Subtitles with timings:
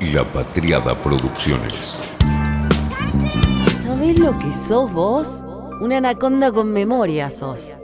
[0.00, 1.98] La Patriada Producciones.
[3.82, 5.42] ¿Sabés lo que sos vos?
[5.80, 7.74] Una anaconda con memoria sos.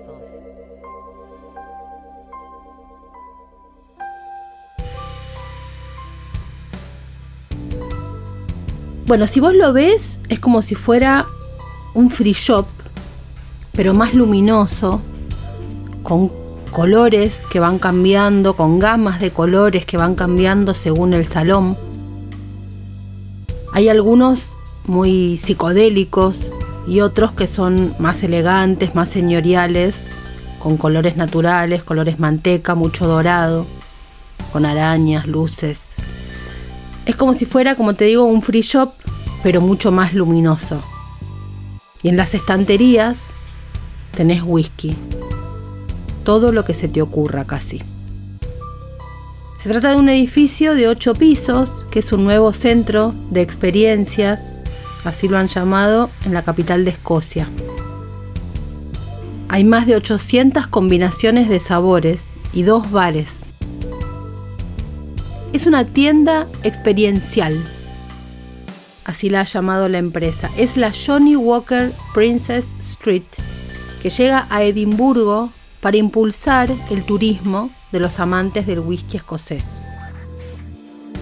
[9.06, 11.26] Bueno, si vos lo ves, es como si fuera
[11.94, 12.66] un free shop,
[13.72, 15.02] pero más luminoso,
[16.04, 16.30] con
[16.70, 21.76] colores que van cambiando, con gamas de colores que van cambiando según el salón.
[23.74, 24.50] Hay algunos
[24.86, 26.52] muy psicodélicos
[26.86, 29.96] y otros que son más elegantes, más señoriales,
[30.60, 33.66] con colores naturales, colores manteca, mucho dorado,
[34.52, 35.94] con arañas, luces.
[37.04, 38.92] Es como si fuera, como te digo, un free shop,
[39.42, 40.80] pero mucho más luminoso.
[42.00, 43.18] Y en las estanterías
[44.16, 44.96] tenés whisky.
[46.22, 47.82] Todo lo que se te ocurra casi.
[49.64, 54.58] Se trata de un edificio de ocho pisos, que es un nuevo centro de experiencias,
[55.06, 57.48] así lo han llamado, en la capital de Escocia.
[59.48, 63.44] Hay más de 800 combinaciones de sabores y dos bares
[65.54, 67.58] es una tienda experiencial.
[69.06, 70.50] Así la ha llamado la empresa.
[70.58, 73.22] Es la Johnny Walker Princess Street,
[74.02, 75.48] que llega a Edimburgo
[75.80, 79.80] para impulsar el turismo de los amantes del whisky escocés.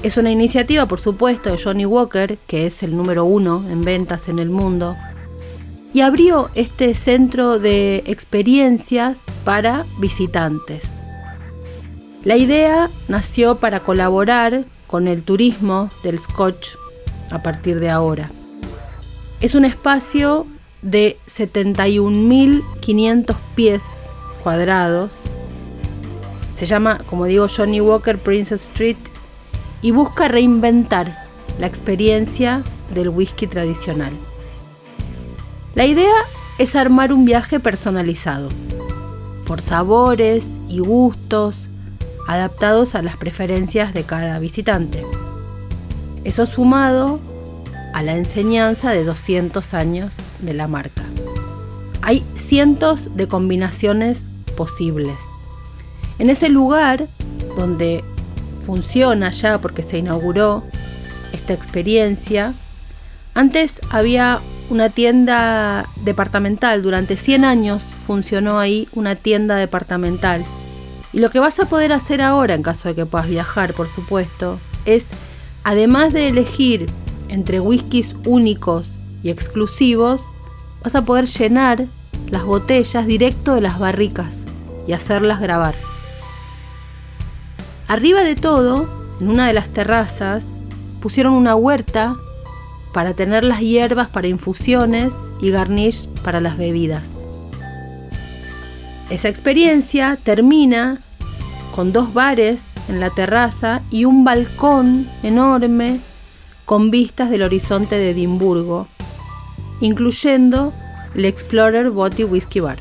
[0.03, 4.31] Es una iniciativa, por supuesto, de Johnny Walker, que es el número uno en ventas
[4.31, 4.97] en el mundo,
[5.93, 10.84] y abrió este centro de experiencias para visitantes.
[12.25, 16.69] La idea nació para colaborar con el turismo del Scotch
[17.31, 18.31] a partir de ahora.
[19.43, 20.47] Es un espacio
[20.81, 23.83] de 71.500 pies
[24.43, 25.15] cuadrados.
[26.63, 28.97] Se llama, como digo, Johnny Walker Princess Street
[29.83, 31.27] y busca reinventar
[31.59, 32.63] la experiencia
[32.95, 34.13] del whisky tradicional.
[35.75, 36.15] La idea
[36.59, 38.49] es armar un viaje personalizado,
[39.45, 41.67] por sabores y gustos,
[42.28, 45.05] adaptados a las preferencias de cada visitante.
[46.22, 47.19] Eso sumado
[47.93, 51.03] a la enseñanza de 200 años de la marca.
[52.03, 55.19] Hay cientos de combinaciones posibles.
[56.22, 57.09] En ese lugar
[57.59, 58.05] donde
[58.65, 60.62] funciona ya porque se inauguró
[61.33, 62.55] esta experiencia,
[63.34, 64.38] antes había
[64.71, 70.44] una tienda departamental, durante 100 años funcionó ahí una tienda departamental.
[71.12, 73.89] Y lo que vas a poder hacer ahora, en caso de que puedas viajar, por
[73.89, 75.06] supuesto, es,
[75.65, 76.87] además de elegir
[77.27, 78.89] entre whiskies únicos
[79.25, 80.21] y exclusivos,
[80.84, 81.87] vas a poder llenar
[82.31, 84.44] las botellas directo de las barricas
[84.87, 85.75] y hacerlas grabar.
[87.92, 88.88] Arriba de todo,
[89.20, 90.44] en una de las terrazas,
[91.03, 92.16] pusieron una huerta
[92.94, 97.22] para tener las hierbas para infusiones y garnish para las bebidas.
[99.10, 101.00] Esa experiencia termina
[101.75, 106.00] con dos bares en la terraza y un balcón enorme
[106.64, 108.88] con vistas del horizonte de Edimburgo,
[109.82, 110.72] incluyendo
[111.14, 112.78] el Explorer Botty Whisky Bar.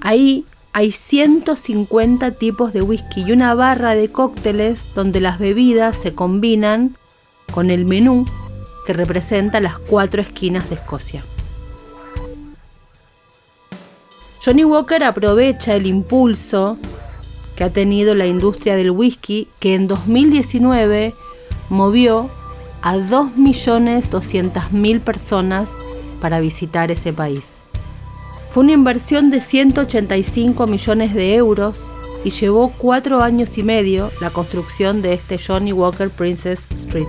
[0.00, 0.44] Ahí
[0.74, 6.96] hay 150 tipos de whisky y una barra de cócteles donde las bebidas se combinan
[7.52, 8.26] con el menú
[8.84, 11.24] que representa las cuatro esquinas de Escocia.
[14.44, 16.76] Johnny Walker aprovecha el impulso
[17.54, 21.14] que ha tenido la industria del whisky que en 2019
[21.70, 22.28] movió
[22.82, 25.70] a 2.200.000 personas
[26.20, 27.44] para visitar ese país.
[28.54, 31.82] Fue una inversión de 185 millones de euros
[32.22, 37.08] y llevó cuatro años y medio la construcción de este Johnny Walker Princess Street.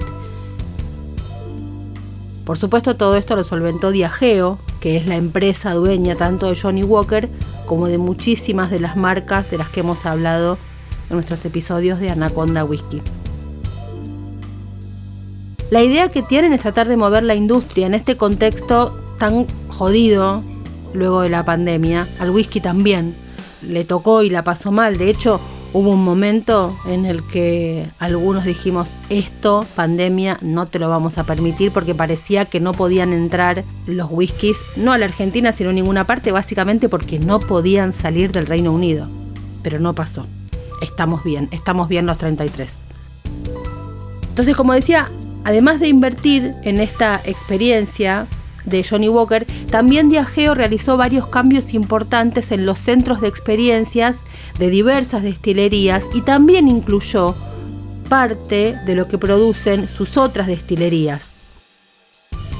[2.45, 6.81] Por supuesto todo esto lo solventó Diageo, que es la empresa dueña tanto de Johnny
[6.81, 7.29] Walker
[7.67, 10.57] como de muchísimas de las marcas de las que hemos hablado
[11.11, 13.03] en nuestros episodios de Anaconda Whisky.
[15.69, 20.41] La idea que tienen es tratar de mover la industria en este contexto tan jodido
[20.95, 22.07] luego de la pandemia.
[22.19, 23.15] Al whisky también
[23.61, 24.97] le tocó y la pasó mal.
[24.97, 25.39] De hecho,
[25.75, 31.25] Hubo un momento en el que algunos dijimos, esto, pandemia, no te lo vamos a
[31.25, 35.73] permitir porque parecía que no podían entrar los whiskies, no a la Argentina, sino a
[35.73, 39.09] ninguna parte, básicamente porque no podían salir del Reino Unido.
[39.63, 40.25] Pero no pasó.
[40.81, 42.83] Estamos bien, estamos bien los 33.
[44.29, 45.11] Entonces, como decía,
[45.43, 48.27] además de invertir en esta experiencia,
[48.65, 54.17] de Johnny Walker, también Diageo realizó varios cambios importantes en los centros de experiencias
[54.59, 57.35] de diversas destilerías y también incluyó
[58.09, 61.23] parte de lo que producen sus otras destilerías.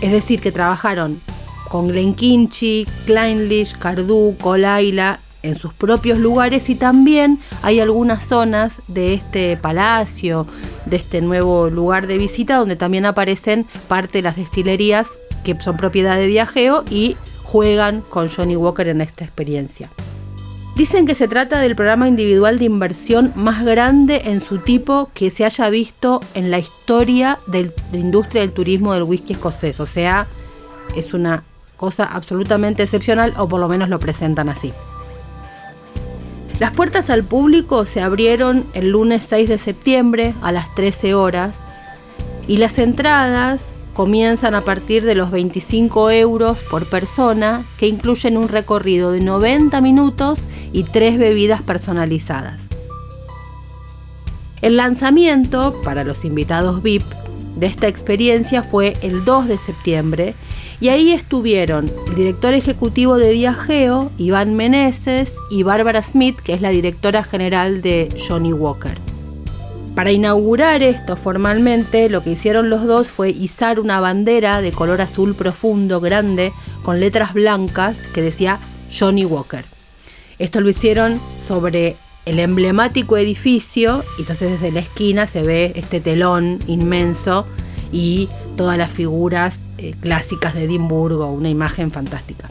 [0.02, 1.22] Es decir, que trabajaron
[1.70, 9.14] con Glenkinchie, Kleinlich, Cardu, Colaila en sus propios lugares y también hay algunas zonas de
[9.14, 10.48] este palacio,
[10.86, 15.08] de este nuevo lugar de visita donde también aparecen parte de las destilerías
[15.46, 19.90] que son propiedad de viajeo y juegan con Johnny Walker en esta experiencia.
[20.76, 25.30] Dicen que se trata del programa individual de inversión más grande en su tipo que
[25.30, 29.80] se haya visto en la historia de la industria del turismo del whisky escocés.
[29.80, 30.28] O sea,
[30.98, 31.44] es una
[31.78, 34.74] cosa absolutamente excepcional o por lo menos lo presentan así.
[36.60, 41.60] Las puertas al público se abrieron el lunes 6 de septiembre a las 13 horas
[42.48, 48.50] y las entradas comienzan a partir de los 25 euros por persona que incluyen un
[48.50, 50.42] recorrido de 90 minutos
[50.74, 52.62] y tres bebidas personalizadas.
[54.62, 57.04] El lanzamiento para los invitados VIP
[57.56, 60.36] de esta experiencia fue el 2 de septiembre
[60.82, 66.60] y ahí estuvieron el director ejecutivo de Viajeo, Iván Meneses, y Bárbara Smith, que es
[66.60, 69.15] la directora general de Johnny Walker.
[69.96, 75.00] Para inaugurar esto formalmente, lo que hicieron los dos fue izar una bandera de color
[75.00, 76.52] azul profundo, grande,
[76.84, 78.60] con letras blancas, que decía
[78.92, 79.64] Johnny Walker.
[80.38, 81.96] Esto lo hicieron sobre
[82.26, 87.48] el emblemático edificio, y entonces desde la esquina se ve este telón inmenso
[87.94, 88.28] y
[88.58, 92.50] todas las figuras eh, clásicas de Edimburgo, una imagen fantástica.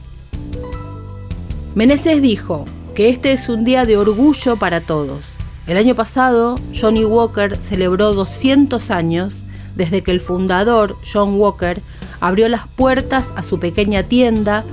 [1.75, 2.65] Meneses dijo
[2.95, 5.34] que este es un día de orgullo para todos.
[5.67, 9.35] El año pasado, Johnny Walker celebró 200 años
[9.75, 11.81] desde que el fundador, John Walker,
[12.21, 14.65] abrió las puertas a su pequeña tienda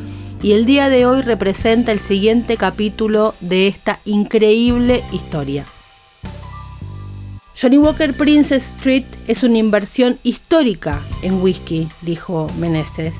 [0.42, 5.66] y el día de hoy representa el siguiente capítulo de esta increíble historia.
[7.60, 13.14] Johnny Walker Princess Street es una inversión histórica en whisky, dijo Meneses,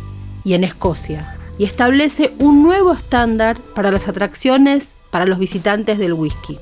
[0.44, 6.14] y en Escocia, y establece un nuevo estándar para las atracciones para los visitantes del
[6.14, 6.58] whisky.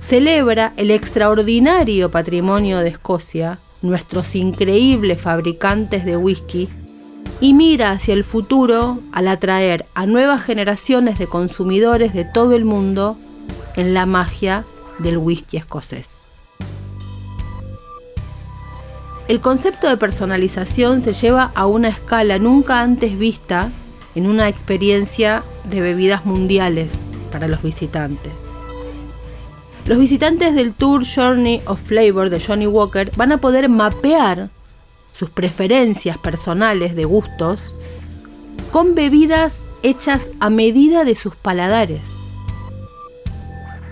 [0.00, 6.68] Celebra el extraordinario patrimonio de Escocia, nuestros increíbles fabricantes de whisky,
[7.40, 12.64] y mira hacia el futuro al atraer a nuevas generaciones de consumidores de todo el
[12.64, 13.16] mundo
[13.76, 14.64] en la magia
[14.98, 16.22] del whisky escocés.
[19.28, 23.70] El concepto de personalización se lleva a una escala nunca antes vista
[24.16, 26.90] en una experiencia de bebidas mundiales
[27.30, 28.49] para los visitantes.
[29.86, 34.50] Los visitantes del Tour Journey of Flavor de Johnny Walker van a poder mapear
[35.14, 37.60] sus preferencias personales de gustos
[38.70, 42.02] con bebidas hechas a medida de sus paladares.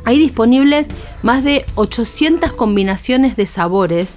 [0.04, 0.86] Hay disponibles
[1.22, 4.14] más de 800 combinaciones de sabores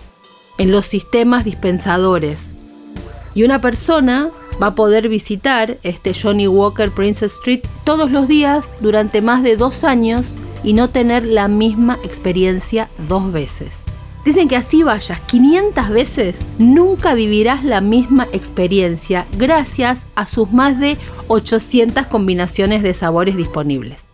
[0.57, 2.55] en los sistemas dispensadores.
[3.33, 4.29] Y una persona
[4.61, 9.57] va a poder visitar este Johnny Walker Princess Street todos los días durante más de
[9.57, 13.73] dos años y no tener la misma experiencia dos veces.
[14.23, 20.79] Dicen que así vayas 500 veces, nunca vivirás la misma experiencia gracias a sus más
[20.79, 24.05] de 800 combinaciones de sabores disponibles.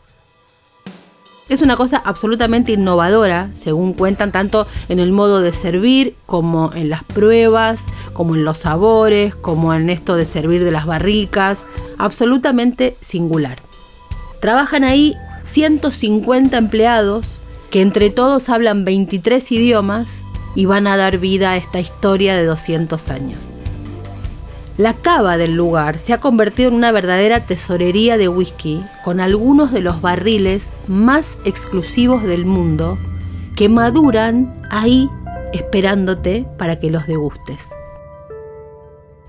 [1.49, 6.89] Es una cosa absolutamente innovadora, según cuentan, tanto en el modo de servir como en
[6.89, 7.79] las pruebas,
[8.13, 11.59] como en los sabores, como en esto de servir de las barricas,
[11.97, 13.59] absolutamente singular.
[14.41, 15.15] Trabajan ahí
[15.47, 17.39] 150 empleados
[17.69, 20.09] que entre todos hablan 23 idiomas
[20.55, 23.47] y van a dar vida a esta historia de 200 años.
[24.77, 29.71] La cava del lugar se ha convertido en una verdadera tesorería de whisky con algunos
[29.71, 32.99] de los barriles más exclusivos del mundo
[33.55, 35.09] que maduran ahí
[35.51, 37.59] esperándote para que los degustes.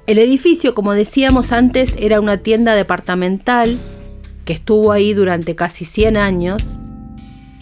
[0.06, 3.78] El edificio, como decíamos antes, era una tienda departamental
[4.48, 6.78] que estuvo ahí durante casi 100 años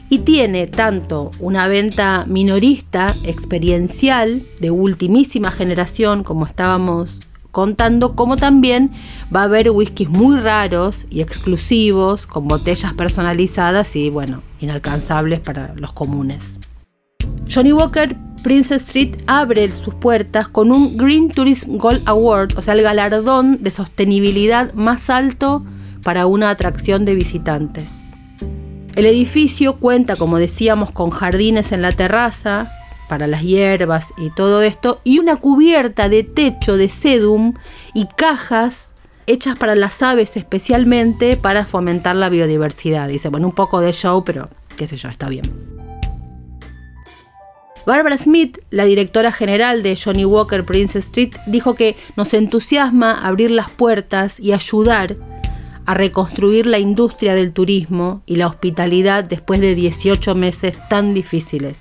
[0.09, 7.11] y tiene tanto una venta minorista, experiencial, de ultimísima generación, como estábamos
[7.50, 8.93] contando cómo también
[9.35, 15.75] va a haber whiskies muy raros y exclusivos, con botellas personalizadas y, bueno, inalcanzables para
[15.75, 16.61] los comunes.
[17.52, 22.75] Johnny Walker Princess Street abre sus puertas con un Green Tourism Gold Award, o sea,
[22.75, 25.64] el galardón de sostenibilidad más alto
[26.07, 27.91] para una atracción de visitantes.
[28.95, 32.71] El edificio cuenta, como decíamos, con jardines en la terraza,
[33.09, 37.55] para las hierbas y todo esto, y una cubierta de techo de sedum
[37.93, 38.93] y cajas
[39.27, 43.09] hechas para las aves especialmente para fomentar la biodiversidad.
[43.09, 44.45] Dice, bueno, un poco de show, pero
[44.77, 45.51] qué sé yo, está bien.
[47.85, 53.51] Barbara Smith, la directora general de Johnny Walker Prince Street, dijo que nos entusiasma abrir
[53.51, 55.17] las puertas y ayudar
[55.87, 61.81] a reconstruir la industria del turismo y la hospitalidad después de 18 meses tan difíciles.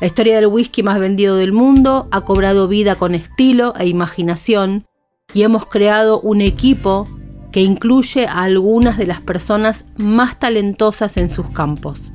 [0.00, 4.84] La historia del whisky más vendido del mundo ha cobrado vida con estilo e imaginación
[5.32, 7.08] y hemos creado un equipo
[7.52, 12.12] que incluye a algunas de las personas más talentosas en sus campos.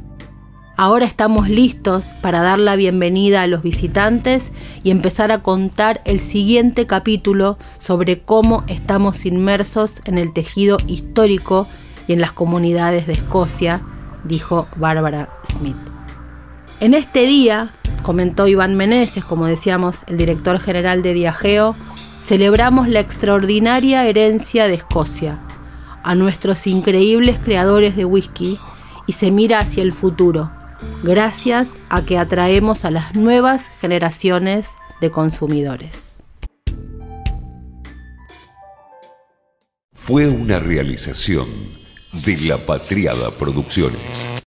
[0.77, 4.51] Ahora estamos listos para dar la bienvenida a los visitantes
[4.83, 11.67] y empezar a contar el siguiente capítulo sobre cómo estamos inmersos en el tejido histórico
[12.07, 13.81] y en las comunidades de Escocia,
[14.23, 15.75] dijo Barbara Smith.
[16.79, 21.75] En este día, comentó Iván Meneses, como decíamos, el director general de Diageo,
[22.23, 25.37] celebramos la extraordinaria herencia de Escocia,
[26.01, 28.57] a nuestros increíbles creadores de whisky
[29.05, 30.49] y se mira hacia el futuro
[31.03, 34.67] gracias a que atraemos a las nuevas generaciones
[35.01, 36.17] de consumidores.
[39.93, 41.47] Fue una realización
[42.25, 44.31] de La Patriada Producciones.